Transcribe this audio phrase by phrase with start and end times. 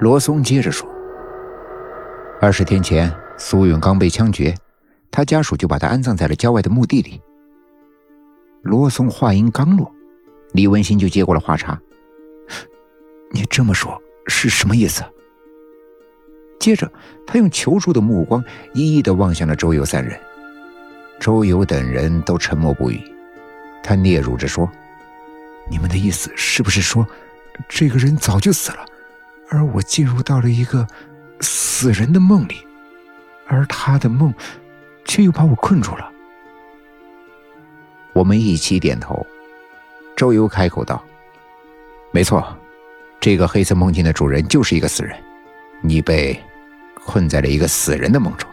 [0.00, 0.88] 罗松接着说
[2.40, 4.54] ：“二十天前，苏永刚被枪决，
[5.10, 7.20] 他家属就把他安葬在了郊外的墓地里。”
[8.64, 9.92] 罗松话音刚落，
[10.52, 11.78] 李文新就接过了话茬
[13.30, 15.04] ：“你这么说是什么意思？”
[16.58, 16.90] 接着，
[17.26, 18.42] 他用求助的目光
[18.72, 20.18] 一一的望向了周游三人。
[21.20, 22.98] 周游等人都沉默不语。
[23.82, 24.66] 他嗫嚅着说
[25.70, 27.06] ：“你们的意思是不是说，
[27.68, 28.86] 这个人早就死了，
[29.50, 30.86] 而我进入到了一个
[31.40, 32.66] 死人的梦里，
[33.46, 34.32] 而他的梦
[35.04, 36.10] 却又把我困住了？”
[38.14, 39.26] 我们一起点头。
[40.16, 41.02] 周游开口道
[42.12, 42.46] ：“没错，
[43.20, 45.16] 这个黑色梦境的主人就是一个死人，
[45.82, 46.38] 你被
[47.06, 48.50] 困在了一个死人的梦中。”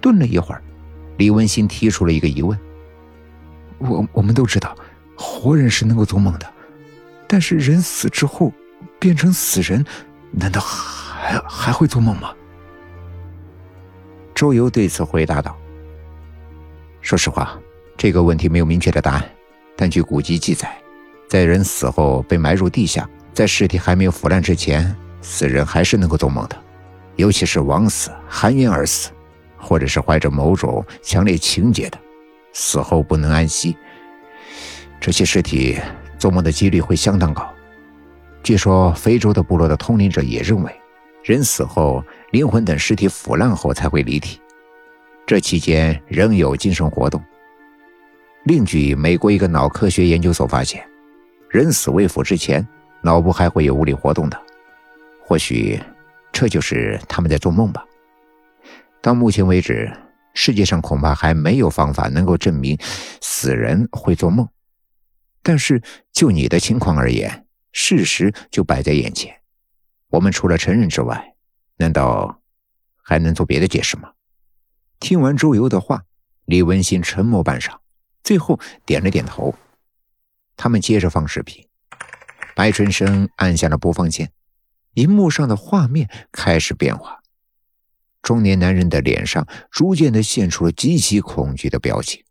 [0.00, 0.62] 顿了一会儿，
[1.18, 2.58] 李文新提出了一个疑问
[3.78, 4.74] ：“我我们都知道，
[5.16, 6.52] 活人是能够做梦的，
[7.28, 8.52] 但是人死之后
[9.00, 9.84] 变成死人，
[10.30, 12.32] 难道还还会做梦吗？”
[14.32, 15.58] 周游对此回答道
[17.02, 17.58] ：“说实话，
[17.96, 19.30] 这个问题没有明确的答案，
[19.76, 20.72] 但据古籍记载，
[21.28, 26.56] 在人死后被埋入地下，在尸体还没有腐烂之前，死人还是能够做梦的，
[27.16, 29.10] 尤其是枉死、含冤而死。”
[29.62, 31.98] 或者是怀着某种强烈情节的，
[32.54, 33.76] 死后不能安息，
[34.98, 35.78] 这些尸体
[36.18, 37.46] 做梦的几率会相当高。
[38.42, 40.74] 据说非洲的部落的通灵者也认为，
[41.22, 42.02] 人死后
[42.32, 44.40] 灵魂等尸体腐烂后才会离体，
[45.26, 47.22] 这期间仍有精神活动。
[48.44, 50.82] 另据美国一个脑科学研究所发现，
[51.50, 52.66] 人死未腐之前，
[53.02, 54.40] 脑部还会有物理活动的，
[55.22, 55.78] 或许
[56.32, 57.84] 这就是他们在做梦吧。
[59.02, 59.92] 到目前为止，
[60.34, 62.76] 世界上恐怕还没有方法能够证明
[63.20, 64.48] 死人会做梦。
[65.42, 65.82] 但是
[66.12, 69.40] 就你的情况而言，事实就摆在眼前。
[70.08, 71.34] 我们除了承认之外，
[71.76, 72.42] 难道
[72.96, 74.12] 还能做别的解释吗？
[74.98, 76.04] 听完周游的话，
[76.44, 77.78] 李文新沉默半晌，
[78.22, 79.54] 最后点了点头。
[80.56, 81.66] 他们接着放视频，
[82.54, 84.32] 白春生按下了播放键，
[84.94, 87.22] 荧幕上的画面开始变化。
[88.20, 92.22] 中年男人的脸上逐渐的现出了极其恐惧的表情，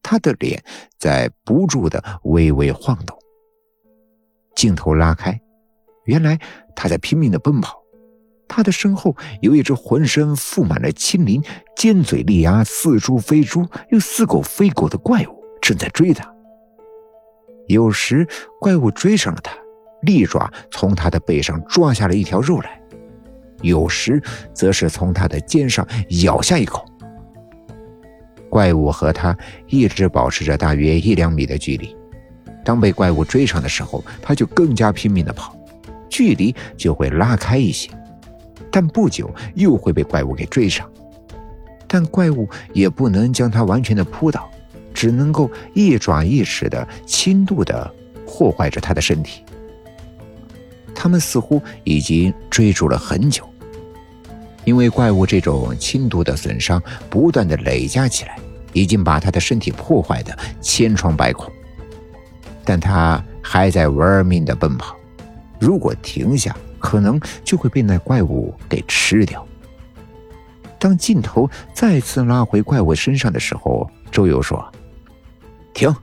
[0.00, 0.64] 他的脸
[0.96, 3.18] 在不住的微微晃动。
[4.56, 5.40] 镜头拉开，
[6.06, 6.36] 原来
[6.74, 7.76] 他在拼命的奔跑，
[8.48, 11.40] 他的身后有一只浑身覆满了青鳞、
[11.76, 16.28] 尖嘴利牙、似猪非猪又似狗非狗的怪物正在追他。
[17.68, 18.26] 有时
[18.60, 19.52] 怪物追上了他，
[20.02, 22.80] 利爪从他的背上抓下了一条肉来。
[23.62, 24.22] 有时
[24.54, 25.86] 则是从他的肩上
[26.22, 26.84] 咬下一口。
[28.48, 31.94] 怪物和他一直保持着大约一两米的距离。
[32.66, 35.56] 当被怪物追上的时候，他就更加拼命的跑，
[36.08, 37.88] 距离就会拉开一些。
[38.72, 40.90] 但不久又会被怪物给追上，
[41.86, 44.50] 但怪物也不能将他完全的扑倒，
[44.92, 47.88] 只能够一爪一齿的轻度的
[48.26, 49.44] 破坏着他的身体。
[50.92, 53.48] 他们似乎已经追逐了很久，
[54.64, 58.36] 因为怪物这种轻度的损伤不断的累加起来，
[58.72, 61.48] 已经把他的身体破坏的千疮百孔。
[62.66, 64.96] 但他还在玩命的奔跑，
[65.60, 69.46] 如果停下，可能就会被那怪物给吃掉。
[70.78, 74.70] 当镜头再次拉回怪物身上的时候，周游说
[75.72, 75.94] ：“停。”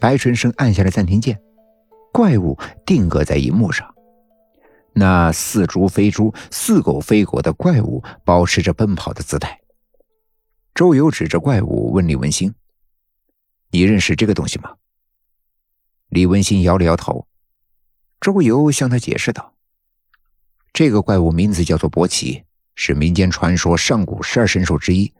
[0.00, 1.40] 白春生按下了暂停键。
[2.12, 3.94] 怪物定格在荧幕上，
[4.92, 9.60] 那似猪非猪、似狗非狗的怪物保持着奔跑的姿态。
[10.74, 12.54] 周游指着怪物问李文星
[13.70, 14.72] ：“你认识这个东西吗？”
[16.16, 17.26] 李文新摇了摇头。
[18.22, 19.52] 周游向他解释道
[20.72, 22.42] ：“这个怪物名字叫做伯奇，
[22.74, 25.12] 是民间传说上古十二神兽之一，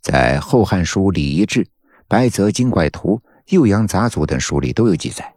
[0.00, 1.60] 在《后汉书·礼仪志》
[2.08, 3.20] 《白泽精怪图》
[3.54, 5.30] 《酉阳杂俎》等书里都有记载。”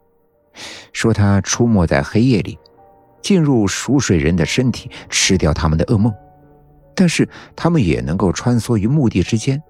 [0.94, 2.58] 说他出没在黑夜里，
[3.20, 6.10] 进入熟睡人的身体，吃掉他们的噩梦。
[6.94, 9.62] 但是他们也能够穿梭于墓地之间，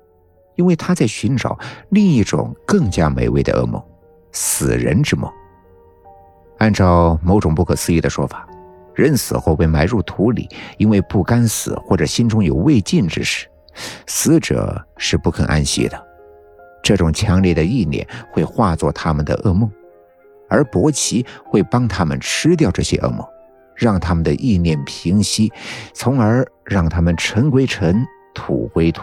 [0.55, 1.59] 因为他在寻找
[1.91, 3.83] 另一种更加美味的噩梦——
[4.37, 5.33] 死人之梦。
[6.59, 8.47] 按照某种不可思议的说法，
[8.95, 10.47] 人死后被埋入土里，
[10.77, 13.47] 因为不甘死或者心中有未尽之事，
[14.07, 16.07] 死者是不肯安息的。
[16.83, 19.71] 这种强烈的意念会化作他们的噩梦。
[20.51, 23.27] 而伯奇会帮他们吃掉这些噩梦，
[23.75, 25.51] 让他们的意念平息，
[25.95, 29.03] 从而让他们尘归尘，土归土。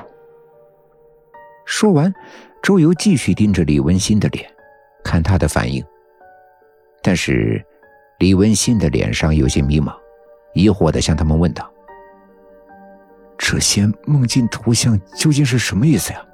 [1.65, 2.13] 说完，
[2.62, 4.50] 周游继续盯着李文新的脸，
[5.03, 5.83] 看他的反应。
[7.01, 7.63] 但是，
[8.19, 9.94] 李文信的脸上有些迷茫，
[10.53, 11.69] 疑惑的向他们问道
[13.38, 16.25] ：“这些梦境图像究竟是什么意思呀？”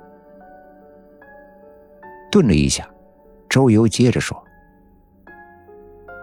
[2.31, 2.88] 顿了一下，
[3.50, 4.39] 周游接着说：“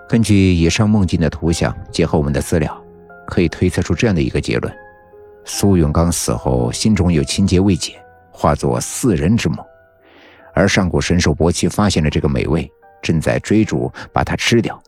[0.09, 2.81] 根据以上梦境的图像，结合我们的资料，
[3.27, 4.73] 可以推测出这样的一个结论：
[5.45, 8.01] 苏永刚死后心中有情结未解，
[8.31, 9.59] 化作四人之梦，
[10.57, 12.69] 而上古神兽伯奇发现了这个美味，
[13.03, 14.83] 正在追逐把它吃掉。”